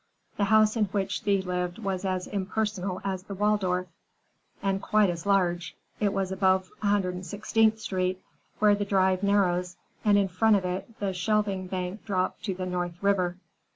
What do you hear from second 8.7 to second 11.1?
the Drive narrows, and in front of it